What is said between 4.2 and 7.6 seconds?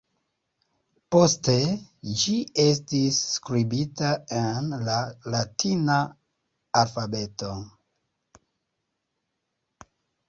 en la latina alfabeto.